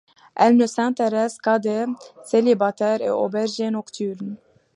[0.35, 1.85] Elle ne s'intéresse qu'à des
[2.25, 4.35] célibataires et au berger nocturne.